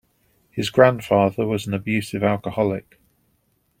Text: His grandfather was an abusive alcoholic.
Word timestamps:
His 0.49 0.71
grandfather 0.71 1.45
was 1.45 1.67
an 1.67 1.75
abusive 1.75 2.23
alcoholic. 2.23 2.99